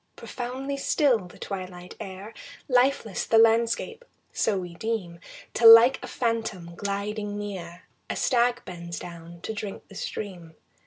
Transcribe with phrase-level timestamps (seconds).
[0.15, 2.33] Profoundly still the twilight air,
[2.67, 5.19] Lifeless the landscape; so we deem
[5.53, 10.55] Till like a phantom gliding near A stag bends down to drink the stream.